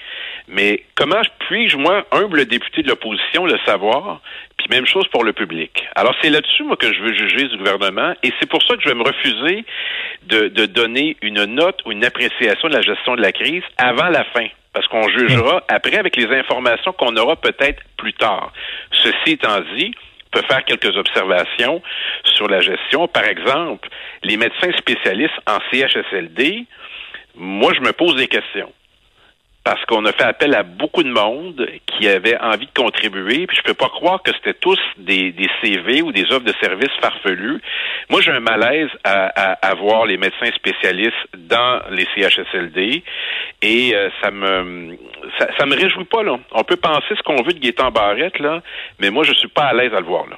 Mais 0.47 0.83
comment 0.95 1.21
puis-je, 1.47 1.77
moi, 1.77 2.05
humble 2.11 2.45
député 2.45 2.83
de 2.83 2.89
l'opposition, 2.89 3.45
le 3.45 3.57
savoir? 3.65 4.21
Puis 4.57 4.67
même 4.69 4.85
chose 4.85 5.07
pour 5.09 5.23
le 5.23 5.33
public. 5.33 5.87
Alors 5.95 6.15
c'est 6.21 6.29
là-dessus, 6.29 6.63
moi, 6.63 6.75
que 6.75 6.91
je 6.91 7.01
veux 7.01 7.13
juger 7.13 7.47
du 7.47 7.57
gouvernement. 7.57 8.13
Et 8.23 8.33
c'est 8.39 8.49
pour 8.49 8.61
ça 8.63 8.75
que 8.75 8.81
je 8.81 8.89
vais 8.89 8.95
me 8.95 9.03
refuser 9.03 9.65
de, 10.23 10.47
de 10.49 10.65
donner 10.65 11.15
une 11.21 11.45
note 11.45 11.79
ou 11.85 11.91
une 11.91 12.03
appréciation 12.03 12.67
de 12.67 12.73
la 12.73 12.81
gestion 12.81 13.15
de 13.15 13.21
la 13.21 13.31
crise 13.31 13.63
avant 13.77 14.09
la 14.09 14.23
fin 14.25 14.47
parce 14.73 14.87
qu'on 14.89 15.09
jugera 15.09 15.63
après 15.69 15.97
avec 15.97 16.15
les 16.15 16.27
informations 16.27 16.93
qu'on 16.93 17.15
aura 17.15 17.35
peut-être 17.35 17.81
plus 17.97 18.13
tard. 18.13 18.53
Ceci 18.91 19.31
étant 19.31 19.59
dit, 19.75 19.91
peut 20.31 20.43
faire 20.47 20.63
quelques 20.65 20.95
observations 20.95 21.81
sur 22.23 22.47
la 22.47 22.61
gestion. 22.61 23.07
Par 23.07 23.25
exemple, 23.25 23.89
les 24.23 24.37
médecins 24.37 24.71
spécialistes 24.77 25.39
en 25.47 25.59
CHSLD, 25.71 26.65
moi, 27.35 27.73
je 27.73 27.81
me 27.81 27.91
pose 27.93 28.15
des 28.15 28.27
questions 28.27 28.71
parce 29.67 29.83
qu'on 29.83 30.05
a 30.05 30.13
fait 30.13 30.23
appel 30.23 30.55
à 30.55 30.63
beaucoup 30.63 31.03
de 31.03 31.11
monde 31.11 31.69
qui 31.87 32.07
avait 32.07 32.39
envie 32.39 32.67
de 32.67 32.71
contribuer, 32.73 33.47
puis 33.47 33.57
je 33.57 33.63
peux 33.63 33.73
pas 33.73 33.89
croire 33.89 34.23
que 34.23 34.31
c'était 34.31 34.53
tous 34.53 34.79
des, 34.97 35.33
CV 35.61 36.01
ou 36.01 36.13
des 36.13 36.23
offres 36.31 36.45
de 36.45 36.53
services 36.61 36.93
farfelus. 37.01 37.59
Moi, 38.09 38.21
j'ai 38.21 38.31
un 38.31 38.39
malaise 38.39 38.87
à, 39.03 39.25
à, 39.61 39.75
voir 39.75 40.05
les 40.05 40.15
médecins 40.15 40.51
spécialistes 40.55 41.17
dans 41.37 41.81
les 41.91 42.07
CHSLD 42.15 43.03
et 43.61 43.93
euh, 43.93 44.09
ça 44.23 44.31
me 44.31 44.97
ça, 45.37 45.49
ça, 45.57 45.65
me 45.65 45.75
réjouit 45.75 46.05
pas 46.05 46.23
là. 46.23 46.39
On 46.51 46.63
peut 46.63 46.77
penser 46.77 47.15
ce 47.17 47.23
qu'on 47.23 47.43
veut 47.43 47.51
de 47.51 47.59
Gaétan 47.59 47.91
Barrette 47.91 48.39
là, 48.39 48.61
mais 48.99 49.09
moi 49.09 49.25
je 49.25 49.33
suis 49.33 49.49
pas 49.49 49.63
à 49.63 49.73
l'aise 49.73 49.93
à 49.93 49.99
le 49.99 50.05
voir 50.05 50.27
là. 50.27 50.37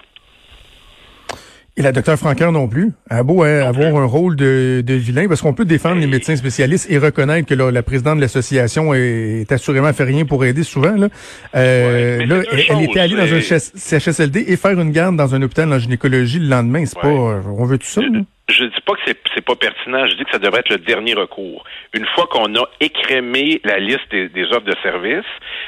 Et 1.80 1.82
la 1.82 1.94
docteur 1.94 2.20
Franqueur 2.20 2.52
non 2.52 2.68
plus. 2.68 2.92
a 3.10 3.24
beau 3.24 3.44
hein, 3.44 3.62
avoir 3.62 3.96
un 3.96 4.04
rôle 4.04 4.36
de, 4.36 4.84
de 4.86 4.94
vilain, 4.96 5.30
parce 5.30 5.42
qu'on 5.42 5.54
peut 5.54 5.64
défendre 5.64 6.02
les 6.02 6.08
médecins 6.08 6.36
spécialistes 6.36 6.88
et 6.90 6.98
reconnaître 6.98 7.48
que 7.48 7.54
la 7.54 7.84
présidente 7.84 8.18
de 8.18 8.22
l'association 8.22 8.94
est, 8.94 9.50
assurément 9.50 9.94
fait 9.94 10.04
rien 10.04 10.26
pour 10.26 10.44
aider 10.44 10.64
souvent. 10.64 10.92
Là, 10.92 11.08
euh, 11.56 12.26
là 12.26 12.42
elle, 12.52 12.84
était 12.84 13.00
allée 13.00 13.16
dans 13.16 13.34
un 13.34 13.40
CHSLD 13.40 14.44
et 14.50 14.58
faire 14.58 14.78
une 14.78 14.92
garde 14.92 15.16
dans 15.16 15.34
un 15.34 15.42
hôpital 15.42 15.72
en 15.72 15.80
gynécologie 15.80 16.40
le 16.40 16.50
lendemain. 16.50 16.84
C'est 16.86 17.00
pas, 17.00 17.08
on 17.08 17.64
veut 17.64 17.78
tout 17.78 17.88
ça. 17.88 18.02
Je 18.50 18.66
dis 18.66 18.82
pas 18.86 18.94
que 18.94 19.02
c'est 19.06 19.18
c'est 19.36 19.46
pas 19.46 19.56
pertinent. 19.56 20.08
Je 20.08 20.16
dis 20.16 20.26
que 20.26 20.32
ça 20.32 20.40
devrait 20.40 20.60
être 20.62 20.70
le 20.70 20.80
dernier 20.80 21.14
recours. 21.14 21.64
Une 21.94 22.06
fois 22.08 22.28
qu'on 22.28 22.54
a 22.56 22.66
écrémé 22.80 23.62
la 23.64 23.80
liste 23.80 24.10
des, 24.12 24.46
offres 24.52 24.62
de 24.62 24.76
services, 24.82 25.26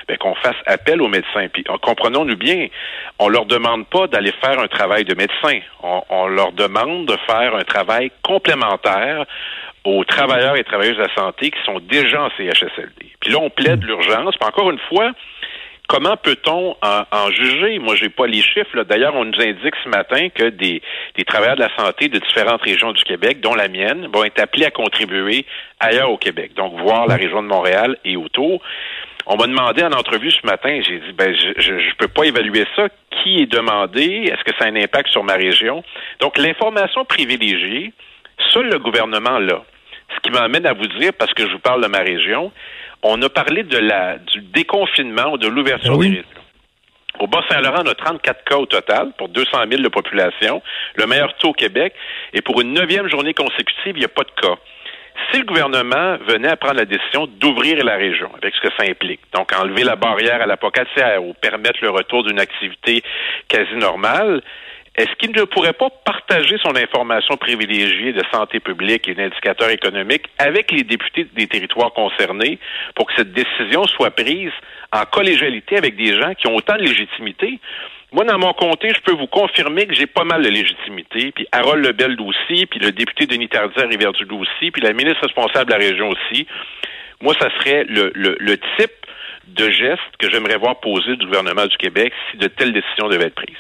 ben, 0.08 0.18
qu'on 0.18 0.36
fasse 0.36 0.56
appel 0.66 1.02
aux 1.02 1.08
médecins. 1.08 1.48
Puis 1.54 1.64
comprenons-nous 1.64 2.38
bien, 2.38 2.68
on 3.20 3.30
leur 3.30 3.46
demande 3.46 3.88
pas 3.88 4.08
d'aller 4.08 4.34
faire 4.44 4.60
un 4.60 4.68
travail 4.68 5.06
de 5.06 5.16
médecin. 5.16 5.60
On, 5.84 6.02
on 6.10 6.28
leur 6.28 6.52
demande 6.54 7.06
de 7.06 7.18
faire 7.28 7.56
un 7.56 7.64
travail 7.64 8.12
complémentaire 8.24 9.26
aux 9.84 10.04
travailleurs 10.04 10.58
et 10.58 10.64
travailleuses 10.64 10.98
de 10.98 11.04
la 11.04 11.16
santé 11.16 11.52
qui 11.52 11.60
sont 11.66 11.80
déjà 11.80 12.24
en 12.24 12.30
CHSLD. 12.38 13.12
Puis 13.20 13.32
là, 13.32 13.40
on 13.40 13.50
plaide 13.50 13.84
l'urgence. 13.84 14.36
Puis 14.38 14.48
encore 14.48 14.70
une 14.70 14.80
fois, 14.90 15.12
Comment 15.92 16.16
peut-on 16.16 16.78
en, 16.82 17.32
juger? 17.32 17.78
Moi, 17.80 17.96
j'ai 17.96 18.08
pas 18.08 18.26
les 18.26 18.42
chiffres. 18.42 18.82
D'ailleurs, 18.84 19.14
on 19.14 19.26
nous 19.26 19.42
indique 19.42 19.76
ce 19.84 19.90
matin 19.90 20.30
que 20.30 20.48
des, 20.48 20.82
travailleurs 21.28 21.58
de 21.58 21.64
la 21.64 21.76
santé 21.76 22.08
de 22.08 22.18
différentes 22.18 22.62
régions 22.62 22.94
du 22.94 23.04
Québec, 23.04 23.42
dont 23.42 23.56
la 23.56 23.68
mienne, 23.68 24.08
vont 24.14 24.24
être 24.24 24.40
appelés 24.40 24.68
à 24.68 24.72
contribuer 24.72 25.46
ailleurs 25.82 26.10
au 26.10 26.16
Québec. 26.16 26.54
Donc, 26.56 26.80
voir 26.80 27.08
la 27.08 27.18
région 27.18 27.44
de 27.44 27.50
Montréal 27.50 27.98
et 28.06 28.16
autour. 28.16 28.62
On 29.26 29.36
m'a 29.36 29.48
demandé 29.48 29.84
en 29.84 29.92
entrevue 29.92 30.32
ce 30.32 30.46
matin, 30.46 30.80
j'ai 30.88 31.00
dit, 31.00 31.12
ben, 31.12 31.36
je 31.58 31.74
ne 31.74 31.96
peux 31.98 32.08
pas 32.08 32.24
évaluer 32.24 32.66
ça. 32.74 32.88
Qui 33.22 33.42
est 33.42 33.52
demandé? 33.52 34.32
Est-ce 34.32 34.46
que 34.46 34.58
ça 34.58 34.68
a 34.68 34.68
un 34.70 34.76
impact 34.78 35.10
sur 35.10 35.26
ma 35.26 35.34
région? 35.34 35.84
Donc, 36.22 36.38
l'information 36.38 37.04
privilégiée, 37.04 37.92
seul 38.54 38.70
le 38.70 38.80
gouvernement 38.80 39.40
l'a. 39.40 39.62
Ce 40.16 40.22
qui 40.22 40.32
m'amène 40.32 40.66
à 40.66 40.72
vous 40.72 40.88
dire, 40.88 41.12
parce 41.20 41.34
que 41.34 41.46
je 41.46 41.52
vous 41.52 41.60
parle 41.60 41.84
de 41.84 41.88
ma 41.88 42.00
région, 42.00 42.54
on 43.04 43.22
a 43.22 43.30
parlé 43.30 43.64
de 43.64 43.78
la, 43.78 44.18
du 44.18 44.42
déconfinement 44.42 45.34
ou 45.34 45.38
de 45.38 45.48
l'ouverture 45.48 45.98
des 45.98 46.10
réseaux. 46.10 46.28
Au 47.20 47.28
Bas-Saint-Laurent, 47.28 47.84
on 47.86 47.90
a 47.90 47.96
34 47.96 48.44
cas 48.46 48.58
au 48.58 48.66
total 48.66 49.12
pour 49.18 49.30
200 49.30 49.52
000 49.70 49.82
de 49.82 49.88
population, 49.90 50.62
le 50.96 51.06
meilleur 51.06 51.36
taux 51.38 51.50
au 51.50 51.54
Québec. 51.54 51.94
Et 52.34 52.42
pour 52.42 52.62
une 52.62 52.74
neuvième 52.74 53.10
journée 53.10 53.34
consécutive, 53.34 53.96
il 53.96 54.00
n'y 54.00 54.06
a 54.06 54.10
pas 54.10 54.24
de 54.24 54.42
cas. 54.42 54.56
Si 55.32 55.40
le 55.40 55.46
gouvernement 55.46 56.18
venait 56.28 56.48
à 56.48 56.56
prendre 56.56 56.78
la 56.78 56.86
décision 56.86 57.28
d'ouvrir 57.28 57.84
la 57.84 57.96
région, 57.96 58.30
avec 58.42 58.56
ce 58.56 58.62
que 58.62 58.74
ça 58.78 58.90
implique, 58.90 59.20
donc 59.34 59.52
enlever 59.54 59.84
la 59.84 59.96
barrière 59.96 60.42
à 60.42 60.46
la 60.46 60.58
ou 61.22 61.34
permettre 61.34 61.80
le 61.82 61.90
retour 61.90 62.24
d'une 62.24 62.40
activité 62.40 63.04
quasi 63.48 63.76
normale, 63.76 64.42
est-ce 64.98 65.14
qu'il 65.20 65.32
ne 65.32 65.44
pourrait 65.46 65.74
pas 65.74 65.90
partager 65.90 66.58
son 66.62 66.76
information 66.76 67.38
privilégiée 67.38 68.12
de 68.12 68.24
santé 68.32 68.60
publique 68.60 69.08
et 69.08 69.14
d'indicateurs 69.14 69.70
économiques 69.70 70.26
avec 70.38 70.72
les 70.72 70.84
députés 70.84 71.26
des 71.34 71.48
territoires 71.48 71.94
concernés 71.94 72.60
pour 72.96 73.08
que 73.08 73.14
cette 73.16 73.32
décision 73.32 73.86
soit 73.86 74.12
prise 74.12 74.52
en 74.92 75.06
collégialité 75.06 75.78
avec 75.78 75.96
des 75.96 76.20
gens 76.20 76.34
qui 76.34 76.48
ont 76.48 76.56
autant 76.56 76.76
de 76.76 76.84
légitimité? 76.84 77.60
Moi, 78.12 78.26
dans 78.26 78.38
mon 78.38 78.52
comté, 78.52 78.92
je 78.94 79.00
peux 79.00 79.14
vous 79.14 79.28
confirmer 79.28 79.88
que 79.88 79.94
j'ai 79.94 80.08
pas 80.08 80.26
mal 80.26 80.44
de 80.44 80.50
légitimité, 80.50 81.32
puis 81.32 81.48
Harold 81.54 81.86
Lebel 81.86 82.20
aussi, 82.20 82.66
puis 82.66 82.82
le 82.82 82.92
député 82.92 83.26
Denis 83.26 83.48
Tardier 83.48 83.86
Rivière-du-Loup 83.86 84.42
aussi, 84.42 84.72
puis 84.72 84.82
la 84.82 84.92
ministre 84.92 85.22
responsable 85.22 85.68
de 85.68 85.72
la 85.72 85.80
région 85.80 86.10
aussi. 86.10 86.46
Moi, 87.22 87.34
ça 87.40 87.50
serait 87.60 87.86
le, 87.86 88.12
le, 88.14 88.36
le 88.38 88.58
type 88.78 88.92
de 89.48 89.70
geste 89.70 90.02
que 90.20 90.30
j'aimerais 90.30 90.58
voir 90.58 90.82
poser 90.82 91.16
du 91.16 91.26
gouvernement 91.26 91.66
du 91.66 91.78
Québec 91.78 92.12
si 92.30 92.38
de 92.38 92.48
telles 92.48 92.74
décisions 92.74 93.08
devaient 93.08 93.28
être 93.28 93.36
prises. 93.36 93.56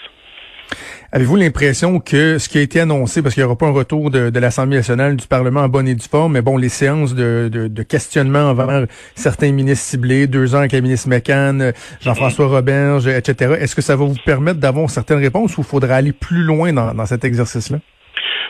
Avez-vous 1.13 1.36
l'impression 1.36 2.00
que 2.00 2.38
ce 2.38 2.48
qui 2.48 2.58
a 2.58 2.62
été 2.62 2.80
annoncé, 2.80 3.22
parce 3.22 3.34
qu'il 3.34 3.44
n'y 3.44 3.46
aura 3.46 3.58
pas 3.58 3.65
un 3.65 3.74
retour 3.74 4.12
de, 4.12 4.39
l'Assemblée 4.39 4.77
nationale, 4.77 5.18
du 5.18 5.27
Parlement 5.27 5.60
en 5.60 5.68
bonne 5.68 5.89
et 5.89 5.94
due 5.96 6.08
forme, 6.08 6.34
mais 6.34 6.41
bon, 6.41 6.56
les 6.56 6.70
séances 6.70 7.13
de, 7.13 7.50
de, 7.51 7.84
questionnement 7.84 8.50
envers 8.50 8.88
certains 9.13 9.51
ministres 9.51 9.86
ciblés, 9.86 10.27
deux 10.27 10.56
ans 10.56 10.60
avec 10.60 10.72
la 10.72 10.80
ministre 10.80 11.10
McCann, 11.10 11.74
Jean-François 12.00 12.48
Roberge, 12.48 13.08
etc., 13.08 13.56
est-ce 13.60 13.75
que 13.75 13.82
ça 13.82 13.98
va 13.98 14.06
vous 14.06 14.15
permettre 14.25 14.62
d'avoir 14.62 14.89
certaines 14.89 15.20
réponses 15.20 15.58
ou 15.58 15.63
faudra 15.63 15.96
aller 15.96 16.13
plus 16.13 16.44
loin 16.44 16.72
dans, 16.72 16.94
dans 16.94 17.06
cet 17.06 17.25
exercice-là? 17.25 17.80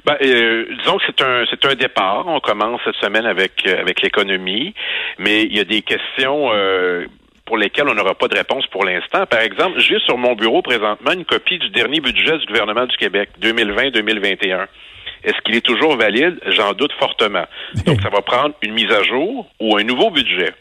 Ben, 0.05 0.17
euh, 0.21 0.65
disons 0.79 0.97
que 0.97 1.03
c'est 1.05 1.21
un 1.21 1.45
c'est 1.49 1.63
un 1.65 1.75
départ. 1.75 2.25
On 2.27 2.39
commence 2.39 2.81
cette 2.83 2.95
semaine 2.95 3.25
avec 3.25 3.63
euh, 3.67 3.79
avec 3.79 4.01
l'économie, 4.01 4.73
mais 5.19 5.43
il 5.43 5.55
y 5.55 5.59
a 5.59 5.63
des 5.63 5.83
questions 5.83 6.49
euh, 6.51 7.05
pour 7.51 7.57
lesquelles 7.57 7.89
on 7.89 7.93
n'aura 7.93 8.15
pas 8.15 8.29
de 8.29 8.37
réponse 8.37 8.65
pour 8.67 8.85
l'instant. 8.85 9.25
Par 9.25 9.41
exemple, 9.41 9.77
j'ai 9.77 9.99
sur 9.99 10.17
mon 10.17 10.35
bureau 10.35 10.61
présentement 10.61 11.11
une 11.11 11.25
copie 11.25 11.59
du 11.59 11.69
dernier 11.71 11.99
budget 11.99 12.37
du 12.37 12.45
gouvernement 12.45 12.85
du 12.85 12.95
Québec, 12.95 13.27
2020-2021. 13.41 14.67
Est-ce 15.25 15.35
qu'il 15.43 15.55
est 15.55 15.65
toujours 15.65 15.97
valide? 15.97 16.39
J'en 16.45 16.71
doute 16.71 16.93
fortement. 16.97 17.43
Donc, 17.85 18.01
ça 18.01 18.07
va 18.07 18.21
prendre 18.21 18.55
une 18.61 18.71
mise 18.71 18.89
à 18.89 19.03
jour 19.03 19.49
ou 19.59 19.75
un 19.75 19.83
nouveau 19.83 20.11
budget. 20.11 20.53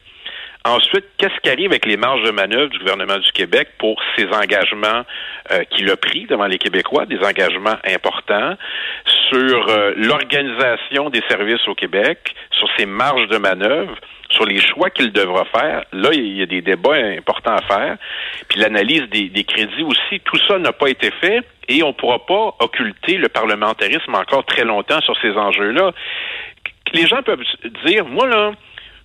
Ensuite, 0.65 1.05
qu'est-ce 1.17 1.39
qui 1.45 1.49
arrive 1.49 1.71
avec 1.71 1.87
les 1.87 1.97
marges 1.97 2.25
de 2.25 2.33
manœuvre 2.33 2.71
du 2.71 2.79
gouvernement 2.81 3.19
du 3.19 3.31
Québec 3.31 3.69
pour 3.79 4.03
ses 4.17 4.27
engagements 4.27 5.05
euh, 5.53 5.63
qu'il 5.71 5.89
a 5.91 5.97
pris 5.97 6.27
devant 6.27 6.47
les 6.47 6.59
Québécois, 6.59 7.07
des 7.07 7.21
engagements 7.21 7.77
importants? 7.85 8.57
Sur 9.31 9.69
euh, 9.69 9.93
l'organisation 9.97 11.11
des 11.11 11.23
services 11.29 11.67
au 11.69 11.75
Québec, 11.75 12.35
sur 12.51 12.69
ses 12.77 12.87
marges 12.87 13.29
de 13.29 13.39
manœuvre, 13.39 13.95
sur 14.31 14.45
les 14.45 14.61
choix 14.61 14.91
qu'il 14.91 15.13
devra 15.13 15.45
faire. 15.47 15.85
Là, 15.93 16.11
il 16.13 16.37
y 16.37 16.43
a 16.43 16.47
des 16.47 16.63
débats 16.63 16.95
importants 16.95 17.57
à 17.57 17.63
faire. 17.63 17.97
Puis 18.49 18.61
l'analyse 18.61 19.03
des, 19.11 19.29
des 19.29 19.45
crédits 19.45 19.83
aussi, 19.83 20.21
tout 20.25 20.39
ça 20.49 20.59
n'a 20.59 20.73
pas 20.73 20.89
été 20.89 21.11
fait 21.21 21.45
et 21.69 21.83
on 21.83 21.89
ne 21.89 21.93
pourra 21.93 22.25
pas 22.27 22.55
occulter 22.61 23.17
le 23.17 23.29
parlementarisme 23.29 24.15
encore 24.15 24.45
très 24.45 24.65
longtemps 24.65 25.01
sur 25.01 25.17
ces 25.21 25.33
enjeux-là. 25.33 25.93
Les 26.93 27.07
gens 27.07 27.23
peuvent 27.23 27.45
dire, 27.87 28.05
moi 28.07 28.27
là, 28.27 28.53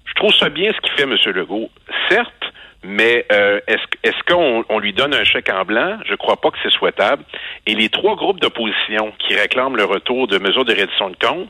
je 0.05 0.13
trouve 0.15 0.34
ça 0.34 0.50
bien 0.50 0.72
ce 0.72 0.82
qu'il 0.82 0.94
fait, 0.94 1.03
M. 1.03 1.17
Legault. 1.36 1.70
Certes, 2.10 2.44
mais 2.84 3.25
euh, 3.32 3.60
est-ce 3.67 4.24
qu'on 4.27 4.63
on 4.70 4.79
lui 4.79 4.94
donne 4.94 5.13
un 5.13 5.24
chèque 5.24 5.50
en 5.50 5.63
blanc? 5.65 5.98
Je 6.05 6.12
ne 6.12 6.17
crois 6.17 6.38
pas 6.38 6.51
que 6.51 6.58
c'est 6.63 6.72
souhaitable. 6.72 7.24
Et 7.65 7.75
les 7.75 7.89
trois 7.89 8.15
groupes 8.15 8.39
d'opposition 8.39 9.13
qui 9.20 9.36
réclament 9.36 9.75
le 9.75 9.86
retour 9.86 10.27
de 10.27 10.38
mesures 10.38 10.65
de 10.65 10.74
réduction 10.74 11.10
de 11.10 11.15
comptes 11.15 11.50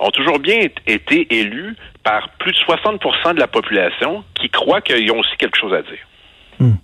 ont 0.00 0.10
toujours 0.10 0.38
bien 0.38 0.58
été 0.86 1.26
élus 1.34 1.76
par 2.02 2.30
plus 2.38 2.52
de 2.52 2.58
60% 2.58 3.34
de 3.34 3.40
la 3.40 3.48
population 3.48 4.24
qui 4.34 4.48
croient 4.48 4.80
qu'ils 4.80 5.10
ont 5.12 5.18
aussi 5.18 5.36
quelque 5.36 5.58
chose 5.58 5.74
à 5.74 5.82
dire. 5.82 6.06
Hmm. 6.60 6.74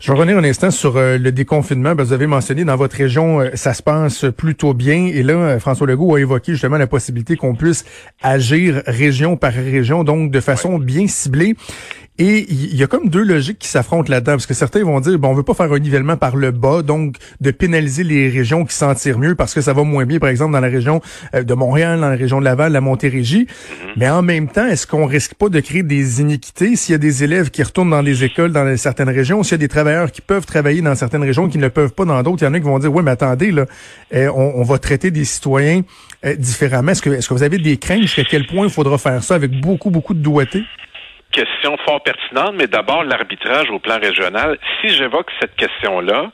Je 0.00 0.10
vais 0.10 0.18
revenir 0.18 0.38
un 0.38 0.44
instant 0.44 0.70
sur 0.70 0.96
euh, 0.96 1.18
le 1.18 1.30
déconfinement. 1.30 1.94
vous 1.94 2.14
avez 2.14 2.26
mentionné 2.26 2.64
dans 2.64 2.76
votre 2.76 2.96
région, 2.96 3.40
euh, 3.40 3.50
ça 3.52 3.74
se 3.74 3.82
passe 3.82 4.24
plutôt 4.34 4.72
bien. 4.72 5.10
Et 5.12 5.22
là, 5.22 5.34
euh, 5.34 5.60
François 5.60 5.86
Legault 5.86 6.14
a 6.14 6.20
évoqué 6.20 6.52
justement 6.52 6.78
la 6.78 6.86
possibilité 6.86 7.36
qu'on 7.36 7.54
puisse 7.54 7.84
agir 8.22 8.82
région 8.86 9.36
par 9.36 9.52
région, 9.52 10.04
donc 10.04 10.30
de 10.30 10.40
façon 10.40 10.78
bien 10.78 11.06
ciblée. 11.06 11.54
Et 12.18 12.44
il 12.50 12.76
y 12.76 12.82
a 12.82 12.86
comme 12.86 13.08
deux 13.08 13.24
logiques 13.24 13.58
qui 13.58 13.68
s'affrontent 13.68 14.10
là-dedans, 14.10 14.32
parce 14.32 14.44
que 14.44 14.52
certains 14.52 14.84
vont 14.84 15.00
dire, 15.00 15.18
bon, 15.18 15.28
on 15.28 15.34
veut 15.34 15.42
pas 15.42 15.54
faire 15.54 15.72
un 15.72 15.78
nivellement 15.78 16.18
par 16.18 16.36
le 16.36 16.50
bas, 16.50 16.82
donc 16.82 17.16
de 17.40 17.50
pénaliser 17.50 18.04
les 18.04 18.28
régions 18.28 18.66
qui 18.66 18.74
s'en 18.74 18.94
tirent 18.94 19.18
mieux 19.18 19.34
parce 19.34 19.54
que 19.54 19.62
ça 19.62 19.72
va 19.72 19.84
moins 19.84 20.04
bien, 20.04 20.18
par 20.18 20.28
exemple, 20.28 20.52
dans 20.52 20.60
la 20.60 20.68
région 20.68 21.00
euh, 21.34 21.44
de 21.44 21.54
Montréal, 21.54 21.98
dans 21.98 22.10
la 22.10 22.16
région 22.16 22.40
de 22.40 22.44
Laval, 22.44 22.72
la 22.72 22.82
Montérégie. 22.82 23.44
Mm-hmm. 23.44 23.92
Mais 23.96 24.10
en 24.10 24.20
même 24.20 24.48
temps, 24.48 24.66
est-ce 24.66 24.86
qu'on 24.86 25.06
risque 25.06 25.32
pas 25.32 25.48
de 25.48 25.60
créer 25.60 25.82
des 25.82 26.20
iniquités 26.20 26.76
s'il 26.76 26.92
y 26.92 26.94
a 26.94 26.98
des 26.98 27.24
élèves 27.24 27.50
qui 27.50 27.62
retournent 27.62 27.88
dans 27.88 28.02
les 28.02 28.22
écoles 28.22 28.52
dans 28.52 28.76
certaines 28.76 29.08
régions, 29.08 29.42
s'il 29.42 29.52
y 29.52 29.54
a 29.54 29.58
des 29.58 29.68
travailleurs 29.68 30.12
qui 30.12 30.20
peuvent 30.20 30.44
travailler 30.44 30.82
dans 30.82 30.94
certaines 30.94 31.24
régions 31.24 31.48
qui 31.48 31.56
ne 31.56 31.62
le 31.62 31.70
peuvent 31.70 31.94
pas 31.94 32.04
dans 32.04 32.22
d'autres, 32.22 32.42
il 32.42 32.44
y 32.44 32.48
en 32.48 32.52
a 32.52 32.58
qui 32.58 32.66
vont 32.66 32.78
dire, 32.78 32.94
oui, 32.94 33.02
mais 33.02 33.12
attendez, 33.12 33.50
là, 33.50 33.64
eh, 34.10 34.28
on, 34.28 34.62
va 34.62 34.78
traiter 34.78 35.10
des 35.10 35.24
citoyens 35.24 35.82
eh, 36.22 36.36
différemment. 36.36 36.92
Est-ce 36.92 37.00
que, 37.00 37.10
est-ce 37.10 37.28
que 37.30 37.34
vous 37.34 37.42
avez 37.42 37.56
des 37.56 37.78
craintes 37.78 38.02
jusqu'à 38.02 38.24
quel 38.24 38.46
point 38.46 38.66
il 38.66 38.70
faudra 38.70 38.98
faire 38.98 39.22
ça 39.22 39.36
avec 39.36 39.58
beaucoup, 39.58 39.88
beaucoup 39.88 40.12
de 40.12 40.20
doigté? 40.20 40.64
Question 41.30 41.76
fort 41.78 42.02
pertinente, 42.02 42.54
mais 42.54 42.66
d'abord 42.66 43.04
l'arbitrage 43.04 43.70
au 43.70 43.78
plan 43.78 43.98
régional. 43.98 44.58
Si 44.80 44.88
j'évoque 44.88 45.30
cette 45.40 45.56
question-là, 45.56 46.30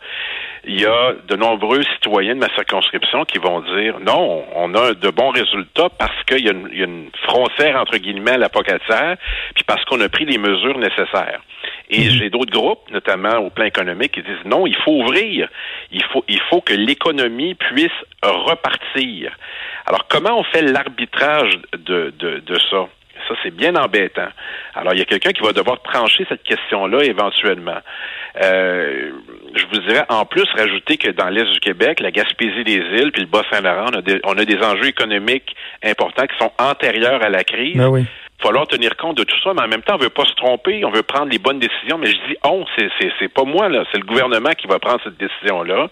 il 0.64 0.80
y 0.80 0.86
a 0.86 1.14
de 1.28 1.36
nombreux 1.36 1.82
citoyens 1.94 2.34
de 2.34 2.40
ma 2.40 2.52
circonscription 2.54 3.24
qui 3.24 3.38
vont 3.38 3.60
dire 3.60 4.00
non, 4.00 4.44
on 4.54 4.74
a 4.74 4.94
de 4.94 5.10
bons 5.10 5.30
résultats 5.30 5.88
parce 5.90 6.24
qu'il 6.24 6.44
y, 6.44 6.48
a 6.48 6.52
une 6.52 7.10
frontière 7.22 7.80
entre 7.80 7.98
guillemets 7.98 8.32
à 8.32 8.38
la 8.38 8.48
pocatière, 8.48 9.16
puis 9.54 9.64
parce 9.64 9.84
qu'on 9.84 10.00
a 10.00 10.08
pris 10.08 10.24
les 10.24 10.38
mesures 10.38 10.78
nécessaires. 10.78 11.40
Et 11.88 12.00
mhm. 12.00 12.10
j'ai 12.10 12.30
d'autres 12.30 12.50
groupes, 12.50 12.90
notamment 12.90 13.38
au 13.38 13.50
plan 13.50 13.64
économique, 13.64 14.12
qui 14.12 14.22
disent 14.22 14.44
non, 14.44 14.66
il 14.66 14.76
faut 14.76 15.02
ouvrir, 15.02 15.48
il 15.92 16.02
faut, 16.04 16.24
il 16.26 16.40
faut 16.50 16.60
que 16.60 16.74
l'économie 16.74 17.54
puisse 17.54 17.90
repartir. 18.22 19.36
Alors 19.86 20.06
comment 20.08 20.36
on 20.38 20.42
fait 20.42 20.62
l'arbitrage 20.62 21.60
de, 21.76 22.12
de, 22.18 22.40
de 22.40 22.58
ça? 22.70 22.88
Ça, 23.28 23.34
c'est 23.42 23.54
bien 23.54 23.74
embêtant. 23.76 24.28
Alors, 24.74 24.92
il 24.94 24.98
y 24.98 25.02
a 25.02 25.04
quelqu'un 25.04 25.32
qui 25.32 25.42
va 25.42 25.52
devoir 25.52 25.80
trancher 25.82 26.26
cette 26.28 26.42
question-là 26.42 27.04
éventuellement. 27.04 27.78
Euh, 28.42 29.10
je 29.54 29.64
vous 29.66 29.80
dirais, 29.86 30.04
en 30.08 30.24
plus, 30.24 30.46
rajouter 30.56 30.96
que 30.96 31.10
dans 31.10 31.28
l'Est 31.28 31.50
du 31.50 31.60
Québec, 31.60 32.00
la 32.00 32.10
Gaspésie 32.10 32.64
des 32.64 32.74
îles 32.74 33.12
puis 33.12 33.22
le 33.22 33.28
Bas-Saint-Laurent, 33.28 33.90
on, 34.24 34.38
a 34.38 34.44
des 34.44 34.58
enjeux 34.58 34.88
économiques 34.88 35.56
importants 35.82 36.26
qui 36.26 36.38
sont 36.38 36.52
antérieurs 36.58 37.22
à 37.22 37.28
la 37.28 37.44
crise. 37.44 37.76
Ben 37.76 37.88
oui 37.88 38.06
falloir 38.42 38.66
tenir 38.66 38.96
compte 38.96 39.16
de 39.16 39.24
tout 39.24 39.36
ça, 39.42 39.52
mais 39.54 39.62
en 39.62 39.68
même 39.68 39.82
temps, 39.82 39.94
on 39.94 40.02
veut 40.02 40.10
pas 40.10 40.24
se 40.24 40.34
tromper, 40.34 40.84
on 40.84 40.90
veut 40.90 41.02
prendre 41.02 41.30
les 41.30 41.38
bonnes 41.38 41.58
décisions, 41.58 41.98
mais 41.98 42.08
je 42.08 42.16
dis 42.28 42.36
on, 42.44 42.64
c'est 42.76 42.90
c'est 43.18 43.32
pas 43.32 43.44
moi 43.44 43.68
là, 43.68 43.84
c'est 43.90 43.98
le 43.98 44.04
gouvernement 44.04 44.50
qui 44.50 44.66
va 44.66 44.78
prendre 44.78 45.00
cette 45.02 45.16
décision 45.16 45.62
là, 45.62 45.88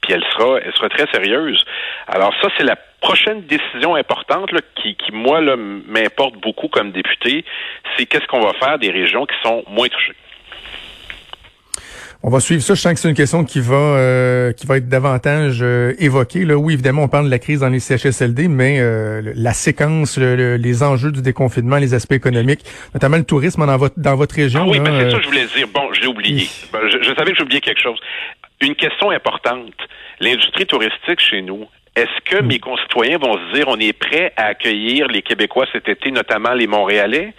puis 0.00 0.12
elle 0.12 0.24
sera 0.32 0.58
elle 0.64 0.72
sera 0.74 0.88
très 0.88 1.06
sérieuse. 1.12 1.64
Alors 2.06 2.32
ça 2.40 2.48
c'est 2.56 2.64
la 2.64 2.76
prochaine 3.00 3.42
décision 3.42 3.94
importante 3.94 4.50
qui, 4.74 4.96
qui, 4.96 5.12
moi, 5.12 5.40
m'importe 5.56 6.34
beaucoup 6.36 6.68
comme 6.68 6.92
député, 6.92 7.44
c'est 7.96 8.06
qu'est-ce 8.06 8.26
qu'on 8.26 8.40
va 8.40 8.52
faire 8.54 8.78
des 8.78 8.90
régions 8.90 9.26
qui 9.26 9.36
sont 9.42 9.64
moins 9.68 9.88
touchées? 9.88 10.14
On 12.24 12.30
va 12.30 12.40
suivre 12.40 12.62
ça. 12.62 12.74
Je 12.74 12.80
sens 12.80 12.94
que 12.94 12.98
c'est 12.98 13.08
une 13.08 13.14
question 13.14 13.44
qui 13.44 13.60
va 13.60 13.76
euh, 13.76 14.52
qui 14.52 14.66
va 14.66 14.78
être 14.78 14.88
davantage 14.88 15.60
euh, 15.62 15.94
évoquée. 16.00 16.44
Là, 16.44 16.56
oui, 16.56 16.74
évidemment, 16.74 17.04
on 17.04 17.08
parle 17.08 17.26
de 17.26 17.30
la 17.30 17.38
crise 17.38 17.60
dans 17.60 17.68
les 17.68 17.78
CHSLD, 17.78 18.48
mais 18.48 18.80
euh, 18.80 19.32
la 19.36 19.52
séquence, 19.52 20.18
les 20.18 20.82
enjeux 20.82 21.12
du 21.12 21.22
déconfinement, 21.22 21.76
les 21.76 21.94
aspects 21.94 22.12
économiques, 22.12 22.64
notamment 22.92 23.18
le 23.18 23.24
tourisme 23.24 23.64
dans 23.64 23.76
votre 23.76 23.98
dans 24.00 24.16
votre 24.16 24.34
région. 24.34 24.62
Ah 24.64 24.68
oui, 24.68 24.80
ben, 24.80 24.98
c'est 24.98 25.10
ça 25.12 25.16
que 25.18 25.22
je 25.22 25.28
voulais 25.28 25.46
dire. 25.46 25.68
Bon, 25.72 25.92
je 25.92 26.00
l'ai 26.00 26.06
oublié. 26.08 26.48
Ben, 26.72 26.80
je, 26.90 26.98
je, 27.02 27.14
savais 27.14 27.30
que 27.30 27.38
j'oubliais 27.38 27.60
quelque 27.60 27.80
chose. 27.80 28.00
Une 28.60 28.74
question 28.74 29.10
importante. 29.10 29.74
L'industrie 30.18 30.66
touristique 30.66 31.20
chez 31.20 31.42
nous, 31.42 31.68
est-ce 31.98 32.20
que 32.30 32.42
mes 32.42 32.60
concitoyens 32.60 33.18
vont 33.18 33.34
se 33.34 33.54
dire 33.54 33.66
on 33.66 33.78
est 33.78 33.92
prêt 33.92 34.32
à 34.36 34.46
accueillir 34.46 35.08
les 35.08 35.22
Québécois 35.22 35.66
cet 35.72 35.88
été, 35.88 36.12
notamment 36.12 36.54
les 36.54 36.68
Montréalais? 36.68 37.34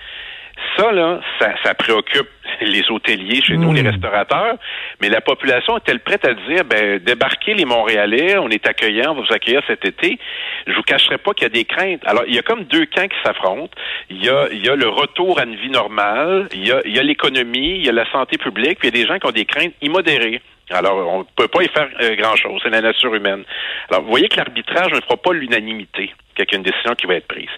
Ça, 0.75 0.91
là, 0.91 1.21
ça, 1.39 1.73
préoccupe 1.73 2.27
les 2.59 2.83
hôteliers 2.91 3.41
chez 3.41 3.55
nous, 3.55 3.71
les 3.71 3.81
hmm. 3.81 3.87
restaurateurs, 3.87 4.57
mais 4.99 5.07
la 5.07 5.21
population 5.21 5.77
est-elle 5.77 6.01
prête 6.01 6.25
à 6.25 6.33
dire, 6.33 6.65
ben, 6.65 6.99
débarquez 6.99 7.53
les 7.53 7.63
Montréalais, 7.63 8.37
on 8.37 8.49
est 8.49 8.67
accueillant, 8.67 9.11
on 9.11 9.15
va 9.15 9.21
vous 9.21 9.33
accueillir 9.33 9.61
cet 9.67 9.85
été? 9.85 10.19
Je 10.67 10.73
vous 10.73 10.81
cacherai 10.81 11.17
pas 11.17 11.33
qu'il 11.33 11.43
y 11.43 11.45
a 11.45 11.49
des 11.49 11.63
craintes. 11.63 12.01
Alors, 12.05 12.23
il 12.27 12.35
y 12.35 12.39
a 12.39 12.41
comme 12.41 12.65
deux 12.65 12.85
camps 12.87 13.07
qui 13.07 13.15
s'affrontent. 13.23 13.71
Il 14.09 14.21
y 14.21 14.29
a, 14.29 14.49
il 14.51 14.65
y 14.65 14.67
a 14.67 14.75
le 14.75 14.89
retour 14.89 15.39
à 15.39 15.45
une 15.45 15.55
vie 15.55 15.69
normale, 15.69 16.49
il 16.53 16.67
y 16.67 16.71
a, 16.73 16.81
il 16.83 16.93
y 16.93 16.99
a 16.99 17.03
l'économie, 17.03 17.77
il 17.77 17.85
y 17.85 17.89
a 17.89 17.93
la 17.93 18.09
santé 18.11 18.37
publique, 18.37 18.79
puis 18.79 18.89
il 18.89 18.95
y 18.97 18.99
a 18.99 19.01
des 19.01 19.07
gens 19.07 19.17
qui 19.17 19.27
ont 19.27 19.31
des 19.31 19.45
craintes 19.45 19.73
immodérées. 19.81 20.41
Alors, 20.71 21.07
on 21.07 21.19
ne 21.19 21.23
peut 21.35 21.47
pas 21.47 21.63
y 21.63 21.67
faire 21.67 21.89
euh, 22.01 22.15
grand-chose. 22.15 22.61
C'est 22.63 22.69
la 22.69 22.81
nature 22.81 23.13
humaine. 23.13 23.43
Alors, 23.89 24.03
vous 24.03 24.09
voyez 24.09 24.29
que 24.29 24.37
l'arbitrage 24.37 24.91
ne 24.91 25.01
fera 25.01 25.17
pas 25.17 25.33
l'unanimité 25.33 26.13
qu'il 26.35 26.45
y 26.51 26.55
a 26.55 26.57
une 26.57 26.63
décision 26.63 26.95
qui 26.95 27.05
va 27.05 27.15
être 27.15 27.27
prise. 27.27 27.49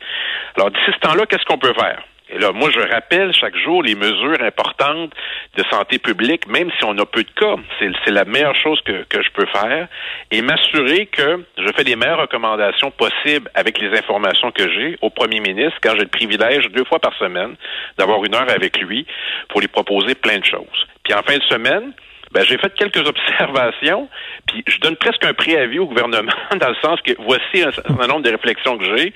Alors, 0.56 0.72
d'ici 0.72 0.92
ce 0.94 1.00
temps-là, 1.00 1.26
qu'est-ce 1.26 1.46
qu'on 1.46 1.58
peut 1.58 1.74
faire? 1.74 2.04
Et 2.34 2.40
là, 2.40 2.54
moi, 2.54 2.70
je 2.72 2.80
rappelle 2.80 3.34
chaque 3.34 3.58
jour 3.58 3.84
les 3.84 3.94
mesures 3.94 4.42
importantes 4.42 5.12
de 5.58 5.64
santé 5.70 6.00
publique, 6.00 6.48
même 6.48 6.72
si 6.78 6.86
on 6.86 6.98
a 6.98 7.06
peu 7.06 7.24
de 7.24 7.30
cas. 7.32 7.56
C'est 7.80 8.12
la 8.12 8.24
meilleure 8.24 8.56
chose 8.56 8.80
que, 8.86 9.04
que 9.04 9.22
je 9.22 9.30
peux 9.32 9.46
faire. 9.48 9.90
Et 10.32 10.42
m'assurer 10.42 11.08
que 11.08 11.44
je 11.58 11.68
fais 11.76 11.84
les 11.84 11.98
meilleures 11.98 12.22
recommandations 12.22 12.90
possibles 12.92 13.52
avec 13.54 13.80
les 13.80 13.98
informations 13.98 14.52
que 14.52 14.72
j'ai 14.72 14.98
au 15.02 15.10
premier 15.10 15.42
ministre 15.42 15.78
quand 15.84 15.92
j'ai 15.96 16.04
le 16.04 16.08
privilège 16.08 16.70
deux 16.70 16.86
fois 16.86 17.00
par 17.00 17.14
semaine 17.18 17.56
d'avoir 17.98 18.24
une 18.24 18.34
heure 18.34 18.50
avec 18.50 18.80
lui 18.80 19.06
pour 19.50 19.60
lui 19.60 19.68
proposer 19.68 20.16
plein 20.16 20.40
de 20.40 20.46
choses. 20.46 20.88
Puis 21.04 21.14
en 21.14 21.24
fin 21.24 21.38
de 21.38 21.44
semaine, 21.44 21.94
ben, 22.32 22.44
j'ai 22.46 22.58
fait 22.58 22.74
quelques 22.76 23.08
observations, 23.08 24.10
puis 24.48 24.64
je 24.68 24.80
donne 24.80 24.96
presque 24.96 25.26
un 25.26 25.34
préavis 25.34 25.80
au 25.80 25.88
gouvernement 25.88 26.32
dans 26.60 26.70
le 26.70 26.76
sens 26.82 27.00
que 27.02 27.14
voici 27.20 27.64
un 27.64 27.72
certain 27.72 28.08
nombre 28.08 28.22
de 28.22 28.32
réflexions 28.32 28.78
que 28.78 28.98
j'ai. 28.98 29.14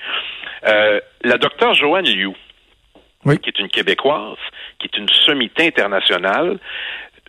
Euh, 0.66 1.00
la 1.22 1.38
docteure 1.38 1.74
Joanne 1.74 2.06
Liu, 2.06 2.32
qui 3.42 3.50
est 3.50 3.58
une 3.58 3.68
Québécoise, 3.68 4.38
qui 4.78 4.86
est 4.86 4.98
une 4.98 5.08
sommité 5.08 5.66
internationale, 5.66 6.58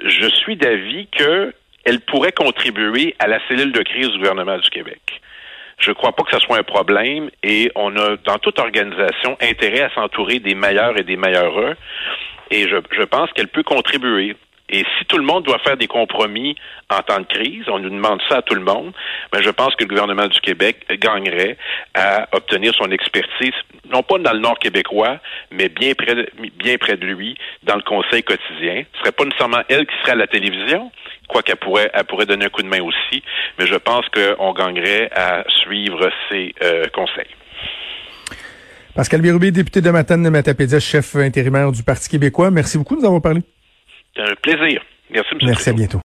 je 0.03 0.27
suis 0.27 0.55
d'avis 0.55 1.07
qu'elle 1.07 1.99
pourrait 2.01 2.31
contribuer 2.31 3.15
à 3.19 3.27
la 3.27 3.39
cellule 3.47 3.71
de 3.71 3.81
crise 3.81 4.09
du 4.09 4.17
gouvernement 4.17 4.57
du 4.57 4.69
Québec. 4.69 5.01
Je 5.79 5.89
ne 5.89 5.95
crois 5.95 6.11
pas 6.11 6.23
que 6.23 6.31
ce 6.31 6.39
soit 6.39 6.57
un 6.57 6.63
problème 6.63 7.29
et 7.43 7.71
on 7.75 7.95
a, 7.97 8.17
dans 8.17 8.39
toute 8.39 8.59
organisation, 8.59 9.37
intérêt 9.41 9.81
à 9.81 9.93
s'entourer 9.93 10.39
des 10.39 10.55
meilleurs 10.55 10.97
et 10.97 11.03
des 11.03 11.17
meilleurs. 11.17 11.75
Et 12.49 12.67
je, 12.67 12.77
je 12.91 13.03
pense 13.03 13.31
qu'elle 13.33 13.47
peut 13.47 13.63
contribuer 13.63 14.35
Et 14.69 14.83
si 14.97 15.05
tout 15.05 15.17
le 15.17 15.23
monde 15.23 15.45
doit 15.45 15.59
faire 15.59 15.77
des 15.77 15.87
compromis 15.87 16.55
en 16.89 17.01
temps 17.01 17.19
de 17.19 17.25
crise, 17.25 17.63
on 17.67 17.79
nous 17.79 17.89
demande 17.89 18.21
ça 18.27 18.37
à 18.37 18.41
tout 18.41 18.53
le 18.53 18.63
monde, 18.63 18.91
mais 19.33 19.41
je 19.41 19.49
pense 19.49 19.73
que 19.75 19.83
le 19.83 19.89
gouvernement 19.89 20.27
du 20.27 20.39
Québec 20.41 20.85
gagnerait 20.99 21.57
à 21.93 22.27
obtenir 22.33 22.73
son 22.75 22.91
expertise, 22.91 23.53
non 23.89 24.03
pas 24.03 24.17
dans 24.17 24.33
le 24.33 24.39
nord 24.39 24.59
québécois, 24.59 25.19
mais 25.51 25.69
bien 25.69 25.93
près 25.93 26.15
de, 26.15 26.29
bien 26.59 26.77
près 26.77 26.97
de 26.97 27.05
lui, 27.05 27.37
dans 27.63 27.75
le 27.75 27.81
conseil 27.81 28.23
quotidien. 28.23 28.83
Ce 28.93 28.99
serait 28.99 29.13
pas 29.13 29.23
nécessairement 29.23 29.63
elle 29.69 29.85
qui 29.85 29.95
serait 30.01 30.11
à 30.11 30.15
la 30.15 30.27
télévision, 30.27 30.91
quoi 31.29 31.43
qu'elle 31.43 31.55
pourrait, 31.55 31.89
elle 31.93 32.03
pourrait 32.03 32.25
donner 32.25 32.45
un 32.45 32.49
coup 32.49 32.61
de 32.61 32.67
main 32.67 32.81
aussi, 32.81 33.23
mais 33.57 33.67
je 33.67 33.75
pense 33.75 34.05
qu'on 34.09 34.51
gagnerait 34.51 35.09
à 35.15 35.45
suivre 35.63 36.09
ses 36.29 36.53
euh, 36.61 36.83
conseils. 36.93 37.33
Pascal 38.95 39.21
Bérubé, 39.21 39.51
député 39.51 39.79
de 39.79 39.91
Matane 39.91 40.23
de 40.23 40.29
Matapédia, 40.29 40.79
chef 40.79 41.15
intérimaire 41.15 41.71
du 41.71 41.83
Parti 41.83 42.09
québécois. 42.09 42.51
Merci 42.51 42.77
beaucoup 42.77 42.95
de 42.95 43.01
nous 43.01 43.05
avoir 43.05 43.21
parlé. 43.21 43.41
Un 44.19 44.35
plaisir. 44.41 44.81
Merci, 45.09 45.29
M. 45.33 45.39
Merci, 45.43 45.69
à 45.69 45.73
bientôt. 45.73 45.95